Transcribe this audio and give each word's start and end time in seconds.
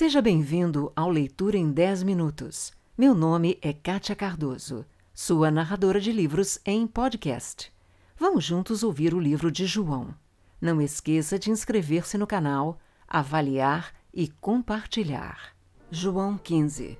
Seja 0.00 0.22
bem-vindo 0.22 0.90
ao 0.96 1.10
Leitura 1.10 1.58
em 1.58 1.70
10 1.70 2.04
Minutos. 2.04 2.72
Meu 2.96 3.14
nome 3.14 3.58
é 3.60 3.70
Kátia 3.70 4.16
Cardoso, 4.16 4.86
sua 5.12 5.50
narradora 5.50 6.00
de 6.00 6.10
livros 6.10 6.58
em 6.64 6.86
podcast. 6.86 7.70
Vamos 8.16 8.42
juntos 8.42 8.82
ouvir 8.82 9.12
o 9.12 9.20
livro 9.20 9.52
de 9.52 9.66
João. 9.66 10.14
Não 10.58 10.80
esqueça 10.80 11.38
de 11.38 11.50
inscrever-se 11.50 12.16
no 12.16 12.26
canal, 12.26 12.78
avaliar 13.06 13.92
e 14.10 14.26
compartilhar. 14.26 15.54
João 15.90 16.38
15 16.38 16.98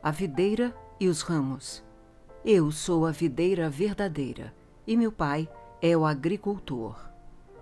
A 0.00 0.12
videira 0.12 0.72
e 1.00 1.08
os 1.08 1.22
ramos. 1.22 1.82
Eu 2.44 2.70
sou 2.70 3.06
a 3.06 3.10
videira 3.10 3.68
verdadeira, 3.68 4.54
e 4.86 4.96
meu 4.96 5.10
pai 5.10 5.48
é 5.82 5.96
o 5.96 6.06
agricultor. 6.06 6.96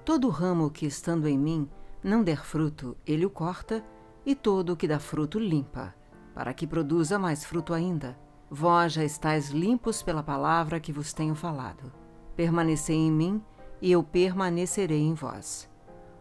Todo 0.04 0.28
ramo 0.28 0.70
que 0.70 0.84
estando 0.84 1.26
em 1.26 1.38
mim 1.38 1.70
não 2.02 2.22
der 2.22 2.44
fruto, 2.44 2.94
ele 3.06 3.24
o 3.24 3.30
corta, 3.30 3.82
e 4.24 4.34
todo 4.34 4.72
o 4.72 4.76
que 4.76 4.88
dá 4.88 4.98
fruto 4.98 5.38
limpa, 5.38 5.94
para 6.34 6.54
que 6.54 6.66
produza 6.66 7.18
mais 7.18 7.44
fruto 7.44 7.74
ainda. 7.74 8.18
Vós 8.50 8.92
já 8.92 9.04
estáis 9.04 9.50
limpos 9.50 10.02
pela 10.02 10.22
palavra 10.22 10.80
que 10.80 10.92
vos 10.92 11.12
tenho 11.12 11.34
falado. 11.34 11.92
Permanecei 12.36 12.96
em 12.96 13.10
mim, 13.10 13.42
e 13.80 13.92
eu 13.92 14.02
permanecerei 14.02 15.02
em 15.02 15.14
vós. 15.14 15.68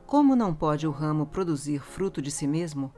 Como 0.05 0.35
não 0.35 0.53
pode 0.53 0.85
o 0.85 0.91
ramo 0.91 1.25
produzir 1.25 1.80
fruto 1.80 2.21
de 2.21 2.30
si 2.30 2.47
mesmo, 2.47 2.91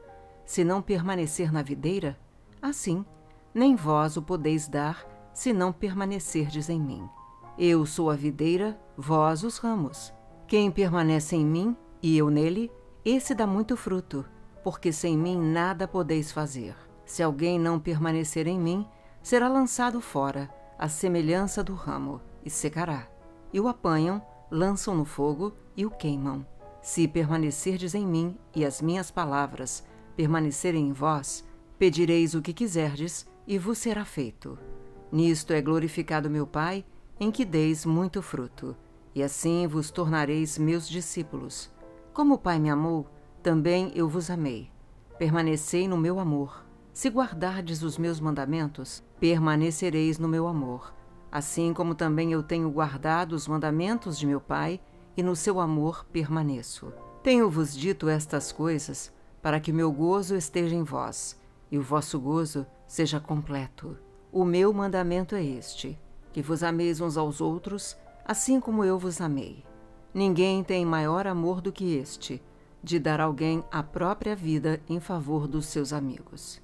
se 0.44 0.64
não 0.64 0.82
permanecer 0.82 1.52
na 1.52 1.62
videira? 1.62 2.18
Assim, 2.60 3.04
nem 3.54 3.76
vós 3.76 4.16
o 4.16 4.22
podeis 4.22 4.68
dar, 4.68 5.06
se 5.32 5.52
não 5.52 5.72
permanecerdes 5.72 6.68
em 6.68 6.80
mim. 6.80 7.08
Eu 7.58 7.86
sou 7.86 8.10
a 8.10 8.14
videira, 8.14 8.78
vós 8.96 9.44
os 9.44 9.58
ramos. 9.58 10.12
Quem 10.46 10.70
permanece 10.70 11.36
em 11.36 11.44
mim 11.44 11.76
e 12.02 12.16
eu 12.16 12.28
nele, 12.30 12.70
esse 13.04 13.34
dá 13.34 13.46
muito 13.46 13.76
fruto, 13.76 14.24
porque 14.66 14.92
sem 14.92 15.16
mim 15.16 15.40
nada 15.40 15.86
podeis 15.86 16.32
fazer. 16.32 16.74
Se 17.04 17.22
alguém 17.22 17.56
não 17.56 17.78
permanecer 17.78 18.48
em 18.48 18.58
mim, 18.58 18.84
será 19.22 19.46
lançado 19.46 20.00
fora, 20.00 20.50
à 20.76 20.88
semelhança 20.88 21.62
do 21.62 21.72
ramo, 21.72 22.20
e 22.44 22.50
secará. 22.50 23.06
E 23.52 23.60
o 23.60 23.68
apanham, 23.68 24.20
lançam 24.50 24.96
no 24.96 25.04
fogo 25.04 25.52
e 25.76 25.86
o 25.86 25.90
queimam. 25.92 26.44
Se 26.82 27.06
permanecerdes 27.06 27.94
em 27.94 28.04
mim 28.04 28.36
e 28.56 28.64
as 28.64 28.82
minhas 28.82 29.08
palavras 29.08 29.84
permanecerem 30.16 30.88
em 30.88 30.92
vós, 30.92 31.44
pedireis 31.78 32.34
o 32.34 32.42
que 32.42 32.52
quiserdes 32.52 33.24
e 33.46 33.58
vos 33.58 33.78
será 33.78 34.04
feito. 34.04 34.58
Nisto 35.12 35.52
é 35.52 35.62
glorificado 35.62 36.28
meu 36.28 36.44
Pai, 36.44 36.84
em 37.20 37.30
que 37.30 37.44
deis 37.44 37.86
muito 37.86 38.20
fruto, 38.20 38.76
e 39.14 39.22
assim 39.22 39.64
vos 39.68 39.92
tornareis 39.92 40.58
meus 40.58 40.88
discípulos. 40.88 41.70
Como 42.12 42.34
o 42.34 42.38
Pai 42.38 42.58
me 42.58 42.68
amou, 42.68 43.06
também 43.46 43.92
eu 43.94 44.08
vos 44.08 44.28
amei. 44.28 44.68
Permanecei 45.20 45.86
no 45.86 45.96
meu 45.96 46.18
amor. 46.18 46.66
Se 46.92 47.08
guardardes 47.08 47.80
os 47.80 47.96
meus 47.96 48.18
mandamentos, 48.18 49.04
permanecereis 49.20 50.18
no 50.18 50.26
meu 50.26 50.48
amor, 50.48 50.92
assim 51.30 51.72
como 51.72 51.94
também 51.94 52.32
eu 52.32 52.42
tenho 52.42 52.68
guardado 52.68 53.34
os 53.34 53.46
mandamentos 53.46 54.18
de 54.18 54.26
meu 54.26 54.40
Pai, 54.40 54.80
e 55.16 55.22
no 55.22 55.36
seu 55.36 55.60
amor 55.60 56.04
permaneço. 56.06 56.92
Tenho-vos 57.22 57.72
dito 57.72 58.08
estas 58.08 58.50
coisas, 58.50 59.12
para 59.40 59.60
que 59.60 59.72
meu 59.72 59.92
gozo 59.92 60.34
esteja 60.34 60.74
em 60.74 60.82
vós, 60.82 61.40
e 61.70 61.78
o 61.78 61.82
vosso 61.82 62.18
gozo 62.18 62.66
seja 62.84 63.20
completo. 63.20 63.96
O 64.32 64.44
meu 64.44 64.72
mandamento 64.72 65.36
é 65.36 65.44
este: 65.44 65.96
que 66.32 66.42
vos 66.42 66.64
ameis 66.64 67.00
uns 67.00 67.16
aos 67.16 67.40
outros, 67.40 67.96
assim 68.24 68.58
como 68.58 68.82
eu 68.84 68.98
vos 68.98 69.20
amei. 69.20 69.62
Ninguém 70.12 70.64
tem 70.64 70.84
maior 70.84 71.28
amor 71.28 71.60
do 71.60 71.70
que 71.70 71.94
este, 71.94 72.42
de 72.86 73.00
dar 73.00 73.20
alguém 73.20 73.64
a 73.68 73.82
própria 73.82 74.36
vida 74.36 74.80
em 74.88 75.00
favor 75.00 75.48
dos 75.48 75.66
seus 75.66 75.92
amigos. 75.92 76.62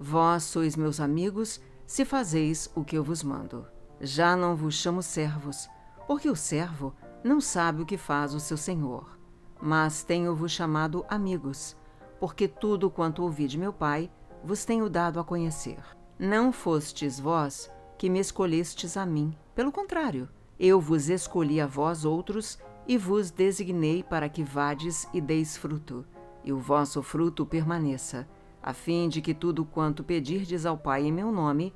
Vós 0.00 0.42
sois 0.42 0.74
meus 0.74 0.98
amigos 0.98 1.60
se 1.86 2.04
fazeis 2.04 2.68
o 2.74 2.84
que 2.84 2.98
eu 2.98 3.04
vos 3.04 3.22
mando. 3.22 3.64
Já 4.00 4.34
não 4.34 4.56
vos 4.56 4.74
chamo 4.74 5.00
servos, 5.00 5.70
porque 6.08 6.28
o 6.28 6.34
servo 6.34 6.92
não 7.22 7.40
sabe 7.40 7.82
o 7.82 7.86
que 7.86 7.96
faz 7.96 8.34
o 8.34 8.40
seu 8.40 8.56
senhor. 8.56 9.16
Mas 9.62 10.02
tenho-vos 10.02 10.50
chamado 10.50 11.06
amigos, 11.08 11.76
porque 12.18 12.48
tudo 12.48 12.90
quanto 12.90 13.22
ouvi 13.22 13.46
de 13.46 13.56
meu 13.56 13.72
Pai 13.72 14.10
vos 14.42 14.64
tenho 14.64 14.90
dado 14.90 15.20
a 15.20 15.24
conhecer. 15.24 15.78
Não 16.18 16.50
fostes 16.50 17.20
vós 17.20 17.70
que 17.96 18.10
me 18.10 18.18
escolhestes 18.18 18.96
a 18.96 19.06
mim, 19.06 19.36
pelo 19.54 19.70
contrário, 19.70 20.28
eu 20.58 20.80
vos 20.80 21.08
escolhi 21.08 21.60
a 21.60 21.66
vós 21.66 22.04
outros 22.04 22.58
e 22.86 22.96
vos 22.96 23.30
designei 23.30 24.02
para 24.02 24.28
que 24.28 24.42
vades 24.42 25.08
e 25.12 25.20
deis 25.20 25.56
fruto, 25.56 26.04
e 26.44 26.52
o 26.52 26.58
vosso 26.58 27.02
fruto 27.02 27.46
permaneça 27.46 28.26
a 28.62 28.72
fim 28.74 29.08
de 29.08 29.22
que 29.22 29.32
tudo 29.32 29.64
quanto 29.64 30.04
pedirdes 30.04 30.66
ao 30.66 30.76
Pai 30.76 31.06
em 31.06 31.12
meu 31.12 31.32
nome, 31.32 31.72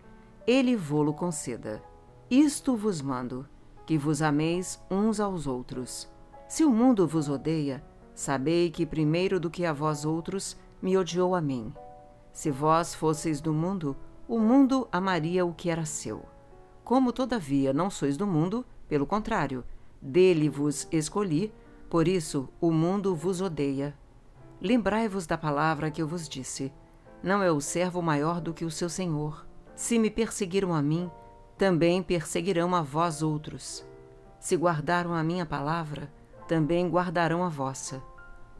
ele 0.47 0.77
vô-lo 0.77 1.15
conceda. 1.15 1.83
Isto 2.31 2.77
vos 2.77 3.01
mando, 3.01 3.49
que 3.87 3.97
vos 3.97 4.21
ameis 4.21 4.83
uns 4.91 5.19
aos 5.19 5.47
outros. 5.47 6.09
Se 6.47 6.65
o 6.65 6.71
mundo 6.71 7.07
vos 7.07 7.29
odeia, 7.29 7.83
sabei 8.15 8.71
que 8.71 8.85
primeiro 8.85 9.41
do 9.41 9.51
que 9.51 9.65
a 9.65 9.73
vós 9.73 10.05
outros 10.05 10.57
me 10.81 10.97
odiou 10.97 11.35
a 11.35 11.41
mim. 11.41 11.73
Se 12.33 12.51
vós 12.51 12.95
fosseis 12.95 13.41
do 13.41 13.53
mundo, 13.53 13.97
o 14.29 14.39
mundo 14.39 14.87
amaria 14.93 15.45
o 15.45 15.55
que 15.55 15.71
era 15.71 15.87
seu. 15.87 16.25
Como 16.83 17.13
todavia 17.13 17.73
não 17.73 17.89
sois 17.89 18.17
do 18.17 18.27
mundo, 18.27 18.65
pelo 18.89 19.07
contrário, 19.07 19.65
dele 20.05 20.51
vos 20.51 20.87
escolhi, 20.93 21.51
por 21.89 22.07
isso 22.07 22.51
o 22.61 22.71
mundo 22.71 23.17
vos 23.17 23.41
odeia. 23.41 23.97
Lembrai-vos 24.61 25.27
da 25.27 25.39
palavra 25.39 25.91
que 25.91 26.03
eu 26.03 26.07
vos 26.07 26.29
disse: 26.29 26.71
Não 27.23 27.43
é 27.43 27.51
o 27.51 27.61
servo 27.61 28.03
maior 28.03 28.41
do 28.41 28.53
que 28.53 28.65
o 28.65 28.71
seu 28.71 28.91
senhor. 28.91 29.47
Se 29.75 29.99
me 29.99 30.11
perseguiram 30.11 30.75
a 30.75 30.83
mim, 30.83 31.11
também 31.57 32.03
perseguirão 32.03 32.75
a 32.75 32.83
vós 32.83 33.23
outros. 33.23 33.85
Se 34.39 34.57
guardaram 34.57 35.15
a 35.15 35.23
minha 35.25 35.47
palavra, 35.47 36.13
também 36.47 36.87
guardarão 36.89 37.43
a 37.43 37.49
vossa. 37.49 38.03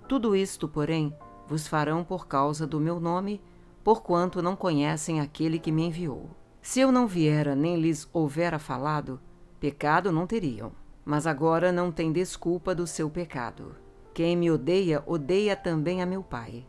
Tudo 0.09 0.35
isto, 0.35 0.67
porém, 0.67 1.15
vos 1.47 1.67
farão 1.67 2.03
por 2.03 2.27
causa 2.27 2.67
do 2.67 2.81
meu 2.81 2.99
nome, 2.99 3.41
porquanto 3.83 4.41
não 4.41 4.57
conhecem 4.57 5.21
aquele 5.21 5.59
que 5.59 5.71
me 5.71 5.85
enviou. 5.85 6.31
Se 6.63 6.81
eu 6.81 6.91
não 6.91 7.07
viera 7.07 7.55
nem 7.55 7.79
lhes 7.79 8.09
houvera 8.13 8.59
falado, 8.59 9.21
pecado 9.61 10.11
não 10.11 10.27
teriam. 10.27 10.73
Mas 11.05 11.27
agora 11.27 11.71
não 11.71 11.93
tem 11.93 12.13
desculpa 12.13 12.75
do 12.75 12.87
seu 12.87 13.11
pecado. 13.11 13.77
Quem 14.15 14.37
me 14.37 14.51
odeia, 14.51 15.03
odeia 15.07 15.55
também 15.55 16.01
a 16.01 16.07
meu 16.07 16.23
Pai. 16.23 16.67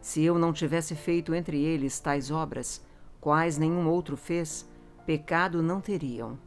Se 0.00 0.22
eu 0.22 0.38
não 0.38 0.52
tivesse 0.52 0.94
feito 0.94 1.34
entre 1.34 1.62
eles 1.62 1.98
tais 1.98 2.30
obras, 2.30 2.84
quais 3.20 3.56
nenhum 3.56 3.88
outro 3.88 4.16
fez, 4.16 4.68
pecado 5.06 5.62
não 5.62 5.80
teriam. 5.80 6.38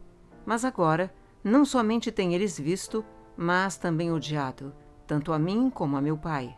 Mas 0.46 0.64
agora, 0.66 1.14
não 1.44 1.66
somente 1.66 2.12
têm 2.12 2.36
eles 2.36 2.60
visto, 2.60 3.04
mas 3.36 3.78
também 3.78 4.12
odiado, 4.12 4.74
tanto 5.08 5.34
a 5.34 5.40
mim 5.40 5.70
como 5.70 5.98
a 5.98 6.02
meu 6.02 6.18
Pai. 6.18 6.56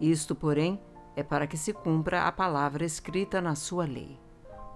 Isto, 0.00 0.34
porém, 0.34 0.80
é 1.16 1.22
para 1.22 1.46
que 1.46 1.56
se 1.56 1.72
cumpra 1.72 2.24
a 2.26 2.32
palavra 2.32 2.84
escrita 2.84 3.40
na 3.40 3.54
sua 3.54 3.84
lei. 3.84 4.18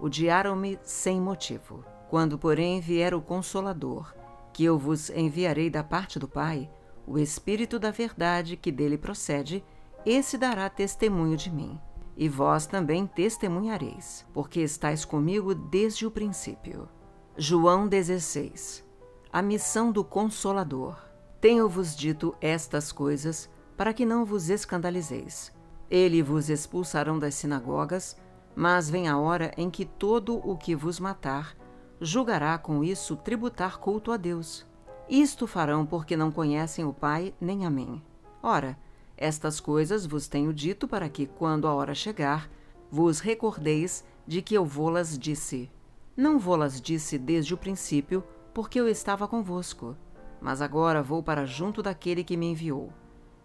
Odiaram-me 0.00 0.78
sem 0.82 1.20
motivo. 1.20 1.84
Quando, 2.08 2.38
porém, 2.38 2.80
vier 2.80 3.14
o 3.14 3.20
Consolador, 3.20 4.14
que 4.56 4.64
eu 4.64 4.78
vos 4.78 5.10
enviarei 5.10 5.68
da 5.68 5.84
parte 5.84 6.18
do 6.18 6.26
Pai, 6.26 6.70
o 7.06 7.18
Espírito 7.18 7.78
da 7.78 7.90
Verdade 7.90 8.56
que 8.56 8.72
dele 8.72 8.96
procede, 8.96 9.62
esse 10.06 10.38
dará 10.38 10.70
testemunho 10.70 11.36
de 11.36 11.50
mim. 11.50 11.78
E 12.16 12.26
vós 12.26 12.66
também 12.66 13.06
testemunhareis, 13.06 14.24
porque 14.32 14.60
estáis 14.60 15.04
comigo 15.04 15.54
desde 15.54 16.06
o 16.06 16.10
princípio. 16.10 16.88
João 17.36 17.86
16 17.86 18.82
A 19.30 19.42
missão 19.42 19.92
do 19.92 20.02
Consolador. 20.02 20.96
Tenho-vos 21.38 21.94
dito 21.94 22.34
estas 22.40 22.90
coisas 22.90 23.50
para 23.76 23.92
que 23.92 24.06
não 24.06 24.24
vos 24.24 24.48
escandalizeis. 24.48 25.52
Ele 25.90 26.22
vos 26.22 26.48
expulsarão 26.48 27.18
das 27.18 27.34
sinagogas, 27.34 28.16
mas 28.54 28.88
vem 28.88 29.06
a 29.06 29.18
hora 29.18 29.52
em 29.54 29.68
que 29.68 29.84
todo 29.84 30.38
o 30.38 30.56
que 30.56 30.74
vos 30.74 30.98
matar 30.98 31.54
julgará 32.00 32.56
com 32.58 32.84
isso 32.84 33.16
tributar 33.16 33.78
culto 33.78 34.12
a 34.12 34.16
Deus. 34.16 34.66
Isto 35.08 35.46
farão 35.46 35.86
porque 35.86 36.16
não 36.16 36.30
conhecem 36.30 36.84
o 36.84 36.92
Pai 36.92 37.34
nem 37.40 37.64
a 37.64 37.70
mim. 37.70 38.02
Ora, 38.42 38.78
estas 39.16 39.60
coisas 39.60 40.04
vos 40.04 40.28
tenho 40.28 40.52
dito 40.52 40.86
para 40.86 41.08
que, 41.08 41.26
quando 41.26 41.66
a 41.66 41.74
hora 41.74 41.94
chegar, 41.94 42.50
vos 42.90 43.20
recordeis 43.20 44.04
de 44.26 44.42
que 44.42 44.54
eu 44.54 44.64
vô-las 44.64 45.18
disse. 45.18 45.70
Não 46.16 46.38
vô-las 46.38 46.80
disse 46.80 47.18
desde 47.18 47.54
o 47.54 47.58
princípio, 47.58 48.24
porque 48.52 48.80
eu 48.80 48.88
estava 48.88 49.28
convosco. 49.28 49.96
Mas 50.40 50.60
agora 50.60 51.02
vou 51.02 51.22
para 51.22 51.46
junto 51.46 51.82
daquele 51.82 52.24
que 52.24 52.36
me 52.36 52.46
enviou. 52.46 52.92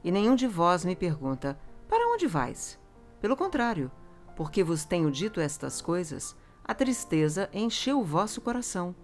E 0.04 0.12
nenhum 0.12 0.36
de 0.36 0.48
vós 0.48 0.84
me 0.84 0.96
pergunta: 0.96 1.60
Para 1.88 2.08
onde 2.14 2.28
vais? 2.28 2.80
Pelo 3.20 3.38
contrário, 3.38 3.92
porque 4.36 4.64
vos 4.64 4.84
tenho 4.84 5.12
dito 5.12 5.40
estas 5.40 5.82
coisas, 5.82 6.36
a 6.64 6.74
tristeza 6.74 7.50
encheu 7.54 8.00
o 8.00 8.04
vosso 8.04 8.42
coração. 8.42 8.96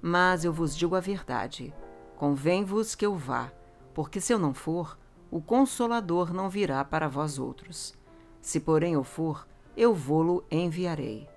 Mas 0.00 0.44
eu 0.44 0.52
vos 0.52 0.76
digo 0.76 0.94
a 0.94 1.00
verdade 1.00 1.74
Convém-vos 2.16 2.94
que 2.94 3.04
eu 3.04 3.14
vá, 3.14 3.52
porque 3.92 4.22
se 4.22 4.32
eu 4.32 4.38
não 4.38 4.54
for, 4.54 4.98
o 5.30 5.38
Consolador 5.38 6.32
não 6.32 6.48
virá 6.48 6.82
para 6.82 7.08
vós 7.08 7.38
outros. 7.38 7.94
Se 8.40 8.58
porém 8.58 8.94
eu 8.94 9.04
for, 9.04 9.46
eu 9.76 9.92
vou-lo 9.92 10.42
enviarei. 10.50 11.28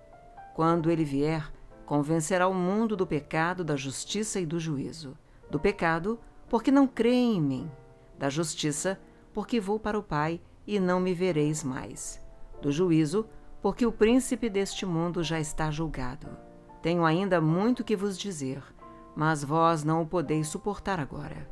Quando 0.56 0.90
ele 0.90 1.04
vier, 1.04 1.52
convencerá 1.86 2.48
o 2.48 2.54
mundo 2.54 2.96
do 2.96 3.06
pecado, 3.06 3.62
da 3.62 3.76
justiça 3.76 4.40
e 4.40 4.46
do 4.46 4.58
juízo. 4.58 5.18
Do 5.52 5.60
pecado, 5.60 6.18
porque 6.48 6.72
não 6.72 6.88
creem 6.88 7.36
em 7.36 7.42
mim. 7.42 7.72
Da 8.18 8.30
justiça, 8.30 8.98
porque 9.34 9.60
vou 9.60 9.82
para 9.82 10.00
o 10.00 10.04
Pai 10.04 10.40
e 10.66 10.80
não 10.80 11.02
me 11.02 11.14
vereis 11.14 11.62
mais. 11.62 12.22
Do 12.62 12.72
juízo, 12.72 13.26
porque 13.26 13.39
o 13.86 13.92
príncipe 13.92 14.50
deste 14.50 14.86
mundo 14.86 15.24
já 15.24 15.40
está 15.40 15.70
julgado. 15.70 16.28
Tenho 16.82 17.04
ainda 17.04 17.42
muito 17.42 17.84
que 17.84 17.96
vos 17.96 18.18
dizer, 18.18 18.64
mas 19.16 19.44
vós 19.44 19.84
não 19.84 20.02
o 20.02 20.08
podeis 20.08 20.48
suportar 20.48 21.00
agora. 21.00 21.50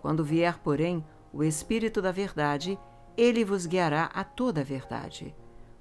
Quando 0.00 0.24
vier, 0.24 0.58
porém, 0.58 1.04
o 1.32 1.44
Espírito 1.44 2.00
da 2.00 2.10
Verdade, 2.10 2.78
ele 3.16 3.44
vos 3.44 3.66
guiará 3.66 4.04
a 4.14 4.24
toda 4.24 4.62
a 4.62 4.64
verdade, 4.64 5.34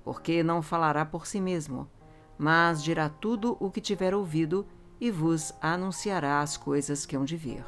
porque 0.04 0.44
não 0.44 0.62
falará 0.62 1.06
por 1.06 1.26
si 1.26 1.40
mesmo, 1.40 1.90
mas 2.38 2.84
dirá 2.84 3.08
tudo 3.08 3.56
o 3.60 3.72
que 3.72 3.80
tiver 3.80 4.14
ouvido 4.14 4.68
e 5.00 5.10
vos 5.10 5.54
anunciará 5.62 6.42
as 6.42 6.58
coisas 6.58 7.06
que 7.06 7.16
hão 7.16 7.24
de 7.24 7.38
vir. 7.38 7.66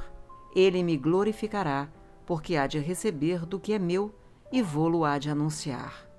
Ele 0.54 0.84
me 0.84 0.98
glorificará, 0.98 1.88
porque 2.26 2.58
há 2.58 2.68
de 2.68 2.80
receber 2.80 3.46
do 3.46 3.60
que 3.60 3.74
é 3.74 3.80
meu 3.80 4.14
e 4.52 4.62
vô-lo 4.62 5.06
há 5.06 5.18
de 5.18 5.30
anunciar. 5.30 6.13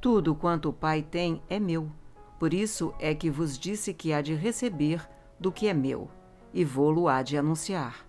Tudo 0.00 0.34
quanto 0.34 0.70
o 0.70 0.72
Pai 0.72 1.02
tem 1.02 1.42
é 1.48 1.60
meu. 1.60 1.90
Por 2.38 2.54
isso 2.54 2.94
é 2.98 3.14
que 3.14 3.28
vos 3.30 3.58
disse 3.58 3.92
que 3.92 4.14
há 4.14 4.22
de 4.22 4.34
receber 4.34 5.06
do 5.38 5.52
que 5.52 5.68
é 5.68 5.74
meu, 5.74 6.08
e 6.54 6.64
vô-lo 6.64 7.06
há 7.06 7.22
de 7.22 7.36
anunciar. 7.36 8.06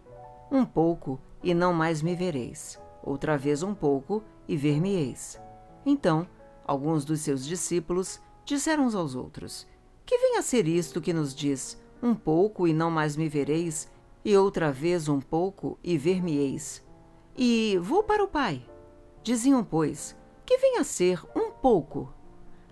Um 0.50 0.64
pouco, 0.64 1.20
e 1.44 1.54
não 1.54 1.74
mais 1.74 2.02
me 2.02 2.16
vereis. 2.16 2.80
Outra 3.04 3.38
vez 3.38 3.62
um 3.62 3.74
pouco, 3.74 4.24
e 4.48 4.56
ver-me-eis. 4.56 5.38
Então, 5.86 6.26
alguns 6.66 7.04
dos 7.04 7.20
seus 7.20 7.46
discípulos 7.46 8.22
disseram 8.46 8.86
uns 8.86 8.96
aos 8.96 9.14
outros: 9.14 9.68
Que 10.06 10.18
vem 10.18 10.38
a 10.38 10.42
ser 10.42 10.68
isto 10.68 11.02
que 11.02 11.12
nos 11.12 11.36
diz: 11.36 11.78
Um 12.02 12.16
pouco, 12.16 12.68
e 12.68 12.74
não 12.74 12.90
mais 12.90 13.18
me 13.18 13.28
vereis, 13.28 13.92
e 14.24 14.38
outra 14.38 14.72
vez 14.72 15.10
um 15.10 15.20
pouco, 15.20 15.78
e 15.84 15.98
ver-me-eis. 15.98 16.82
E 17.36 17.78
vou 17.82 18.04
para 18.04 18.24
o 18.24 18.30
Pai. 18.30 18.66
Diziam, 19.24 19.62
pois, 19.62 20.16
que 20.46 20.58
vem 20.58 20.78
a 20.78 20.84
ser 20.84 21.22
um 21.36 21.41
pouco. 21.62 22.12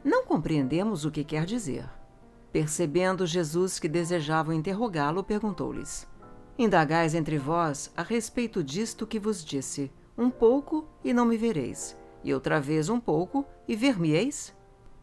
Não 0.03 0.25
compreendemos 0.25 1.05
o 1.05 1.11
que 1.11 1.23
quer 1.23 1.45
dizer. 1.45 1.87
Percebendo 2.51 3.27
Jesus 3.27 3.79
que 3.79 3.87
desejavam 3.87 4.53
interrogá-lo, 4.53 5.23
perguntou-lhes: 5.23 6.07
Indagais 6.57 7.13
entre 7.13 7.37
vós 7.37 7.91
a 7.95 8.01
respeito 8.01 8.63
disto 8.63 9.05
que 9.05 9.19
vos 9.19 9.45
disse: 9.45 9.91
Um 10.17 10.31
pouco 10.31 10.87
e 11.03 11.13
não 11.13 11.25
me 11.25 11.37
vereis, 11.37 11.95
e 12.23 12.33
outra 12.33 12.59
vez 12.59 12.89
um 12.89 12.99
pouco 12.99 13.45
e 13.67 13.75
ver-me-eis? 13.75 14.57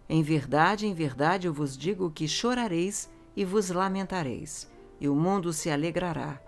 Em 0.08 0.22
verdade, 0.22 0.86
em 0.86 0.92
verdade 0.92 1.46
eu 1.46 1.54
vos 1.54 1.76
digo 1.76 2.10
que 2.10 2.26
chorareis 2.26 3.08
e 3.36 3.44
vos 3.44 3.70
lamentareis, 3.70 4.68
e 5.00 5.08
o 5.08 5.14
mundo 5.14 5.52
se 5.52 5.70
alegrará. 5.70 6.40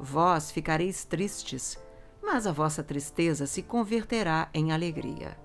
Vós 0.00 0.50
ficareis 0.50 1.04
tristes, 1.04 1.78
mas 2.22 2.46
a 2.46 2.52
vossa 2.52 2.82
tristeza 2.82 3.46
se 3.46 3.62
converterá 3.62 4.48
em 4.52 4.72
alegria. 4.72 5.36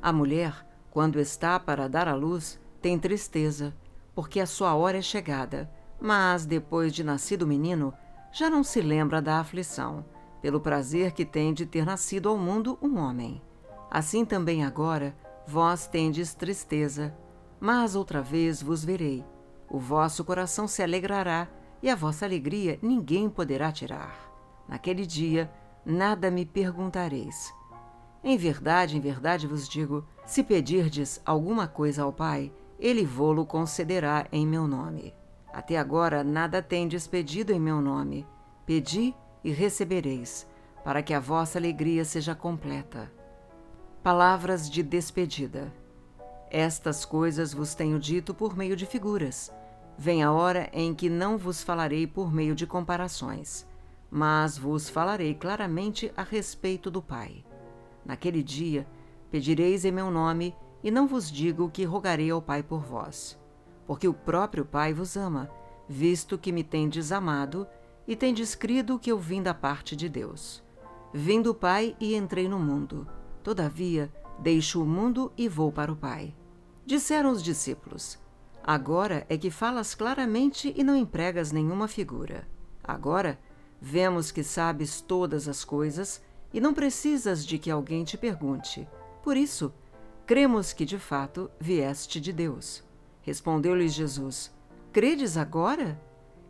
A 0.00 0.12
mulher, 0.12 0.67
quando 0.98 1.20
está 1.20 1.60
para 1.60 1.88
dar 1.88 2.08
à 2.08 2.14
luz, 2.16 2.58
tem 2.82 2.98
tristeza, 2.98 3.72
porque 4.16 4.40
a 4.40 4.46
sua 4.46 4.74
hora 4.74 4.98
é 4.98 5.00
chegada, 5.00 5.70
mas 6.00 6.44
depois 6.44 6.92
de 6.92 7.04
nascido 7.04 7.42
o 7.42 7.46
menino, 7.46 7.94
já 8.32 8.50
não 8.50 8.64
se 8.64 8.80
lembra 8.80 9.22
da 9.22 9.38
aflição, 9.38 10.04
pelo 10.42 10.60
prazer 10.60 11.12
que 11.12 11.24
tem 11.24 11.54
de 11.54 11.64
ter 11.64 11.86
nascido 11.86 12.28
ao 12.28 12.36
mundo 12.36 12.76
um 12.82 12.98
homem. 12.98 13.40
Assim 13.88 14.24
também 14.24 14.64
agora 14.64 15.16
vós 15.46 15.86
tendes 15.86 16.34
tristeza, 16.34 17.16
mas 17.60 17.94
outra 17.94 18.20
vez 18.20 18.60
vos 18.60 18.84
verei. 18.84 19.24
O 19.70 19.78
vosso 19.78 20.24
coração 20.24 20.66
se 20.66 20.82
alegrará 20.82 21.46
e 21.80 21.88
a 21.88 21.94
vossa 21.94 22.24
alegria 22.24 22.76
ninguém 22.82 23.30
poderá 23.30 23.70
tirar. 23.70 24.18
Naquele 24.68 25.06
dia 25.06 25.48
nada 25.86 26.28
me 26.28 26.44
perguntareis. 26.44 27.56
Em 28.28 28.36
verdade, 28.36 28.94
em 28.94 29.00
verdade 29.00 29.46
vos 29.46 29.66
digo: 29.66 30.04
se 30.26 30.44
pedirdes 30.44 31.18
alguma 31.24 31.66
coisa 31.66 32.02
ao 32.02 32.12
Pai, 32.12 32.52
ele 32.78 33.02
vô-lo 33.02 33.46
concederá 33.46 34.26
em 34.30 34.46
meu 34.46 34.68
nome. 34.68 35.14
Até 35.50 35.78
agora 35.78 36.22
nada 36.22 36.60
tendes 36.60 37.06
pedido 37.06 37.54
em 37.54 37.58
meu 37.58 37.80
nome. 37.80 38.26
Pedi 38.66 39.14
e 39.42 39.50
recebereis, 39.50 40.46
para 40.84 41.02
que 41.02 41.14
a 41.14 41.20
vossa 41.20 41.58
alegria 41.58 42.04
seja 42.04 42.34
completa. 42.34 43.10
Palavras 44.02 44.68
de 44.68 44.82
despedida. 44.82 45.72
Estas 46.50 47.06
coisas 47.06 47.54
vos 47.54 47.74
tenho 47.74 47.98
dito 47.98 48.34
por 48.34 48.54
meio 48.54 48.76
de 48.76 48.84
figuras. 48.84 49.50
Vem 49.96 50.22
a 50.22 50.30
hora 50.30 50.68
em 50.74 50.94
que 50.94 51.08
não 51.08 51.38
vos 51.38 51.62
falarei 51.62 52.06
por 52.06 52.30
meio 52.30 52.54
de 52.54 52.66
comparações, 52.66 53.66
mas 54.10 54.58
vos 54.58 54.86
falarei 54.86 55.34
claramente 55.34 56.12
a 56.14 56.22
respeito 56.22 56.90
do 56.90 57.00
Pai. 57.00 57.47
Naquele 58.08 58.42
dia 58.42 58.88
pedireis 59.30 59.84
em 59.84 59.92
meu 59.92 60.10
nome, 60.10 60.56
e 60.82 60.90
não 60.90 61.06
vos 61.06 61.30
digo 61.30 61.70
que 61.70 61.84
rogarei 61.84 62.30
ao 62.30 62.40
Pai 62.40 62.62
por 62.62 62.80
vós, 62.80 63.38
porque 63.86 64.08
o 64.08 64.14
próprio 64.14 64.64
Pai 64.64 64.94
vos 64.94 65.16
ama, 65.16 65.50
visto 65.86 66.38
que 66.38 66.50
me 66.50 66.64
tendes 66.64 67.12
amado 67.12 67.66
e 68.06 68.16
tendes 68.16 68.54
crido 68.54 68.98
que 68.98 69.12
eu 69.12 69.18
vim 69.18 69.42
da 69.42 69.52
parte 69.52 69.94
de 69.94 70.08
Deus. 70.08 70.62
Vim 71.12 71.42
do 71.42 71.54
Pai 71.54 71.94
e 72.00 72.14
entrei 72.14 72.48
no 72.48 72.58
mundo. 72.58 73.06
Todavia, 73.42 74.10
deixo 74.38 74.82
o 74.82 74.86
mundo 74.86 75.30
e 75.36 75.46
vou 75.46 75.70
para 75.70 75.92
o 75.92 75.96
Pai. 75.96 76.34
Disseram 76.86 77.30
os 77.30 77.42
discípulos: 77.42 78.18
Agora 78.62 79.26
é 79.28 79.36
que 79.36 79.50
falas 79.50 79.94
claramente 79.94 80.72
e 80.74 80.82
não 80.82 80.96
empregas 80.96 81.52
nenhuma 81.52 81.88
figura. 81.88 82.48
Agora 82.82 83.38
vemos 83.80 84.30
que 84.30 84.42
sabes 84.42 85.00
todas 85.02 85.48
as 85.48 85.64
coisas 85.64 86.22
e 86.52 86.60
não 86.60 86.74
precisas 86.74 87.44
de 87.44 87.58
que 87.58 87.70
alguém 87.70 88.04
te 88.04 88.16
pergunte. 88.16 88.88
Por 89.22 89.36
isso, 89.36 89.72
cremos 90.26 90.72
que 90.72 90.84
de 90.84 90.98
fato 90.98 91.50
vieste 91.60 92.20
de 92.20 92.32
Deus. 92.32 92.82
Respondeu-lhes 93.22 93.92
Jesus: 93.92 94.52
Credes 94.92 95.36
agora? 95.36 96.00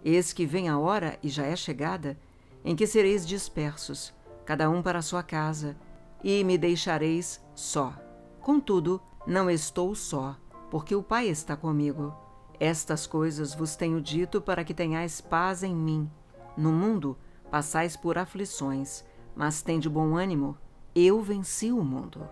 Eis 0.04 0.32
que 0.32 0.46
vem 0.46 0.68
a 0.68 0.78
hora, 0.78 1.18
e 1.22 1.28
já 1.28 1.44
é 1.44 1.56
chegada, 1.56 2.16
em 2.64 2.76
que 2.76 2.86
sereis 2.86 3.26
dispersos, 3.26 4.14
cada 4.44 4.70
um 4.70 4.80
para 4.80 5.00
a 5.00 5.02
sua 5.02 5.22
casa, 5.22 5.76
e 6.22 6.42
me 6.44 6.56
deixareis 6.56 7.40
só. 7.54 7.94
Contudo, 8.40 9.00
não 9.26 9.50
estou 9.50 9.94
só, 9.94 10.36
porque 10.70 10.94
o 10.94 11.02
Pai 11.02 11.28
está 11.28 11.56
comigo. 11.56 12.14
Estas 12.60 13.06
coisas 13.06 13.54
vos 13.54 13.76
tenho 13.76 14.00
dito 14.00 14.40
para 14.40 14.64
que 14.64 14.74
tenhais 14.74 15.20
paz 15.20 15.62
em 15.62 15.74
mim. 15.74 16.10
No 16.56 16.72
mundo 16.72 17.16
passais 17.50 17.96
por 17.96 18.18
aflições, 18.18 19.04
mas 19.38 19.62
tende 19.62 19.88
bom 19.88 20.16
ânimo, 20.16 20.58
eu 20.96 21.22
venci 21.22 21.70
o 21.70 21.84
mundo. 21.84 22.28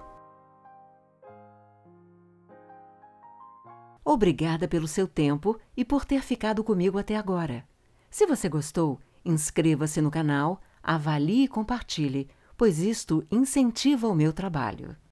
Obrigada 4.04 4.66
pelo 4.66 4.88
seu 4.88 5.06
tempo 5.06 5.56
e 5.76 5.84
por 5.84 6.04
ter 6.04 6.20
ficado 6.20 6.64
comigo 6.64 6.98
até 6.98 7.14
agora. 7.14 7.64
Se 8.10 8.26
você 8.26 8.48
gostou, 8.48 8.98
inscreva-se 9.24 10.00
no 10.00 10.10
canal, 10.10 10.60
avalie 10.82 11.44
e 11.44 11.48
compartilhe, 11.48 12.28
pois 12.56 12.80
isto 12.80 13.24
incentiva 13.30 14.08
o 14.08 14.14
meu 14.14 14.32
trabalho. 14.32 14.96